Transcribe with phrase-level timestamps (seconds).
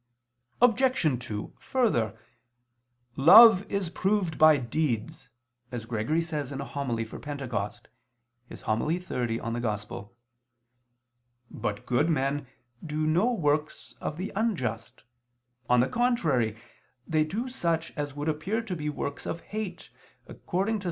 [0.63, 1.23] Obj.
[1.27, 2.17] 2: Further,
[3.15, 5.29] "love is proved by deeds"
[5.71, 7.87] as Gregory says in a homily for Pentecost
[8.49, 8.79] (In Evang.
[8.99, 10.09] xxx).
[11.51, 12.47] But good men
[12.83, 15.03] do no works of the unjust:
[15.69, 16.57] on the contrary,
[17.07, 19.91] they do such as would appear to be works of hate,
[20.25, 20.79] according to Ps.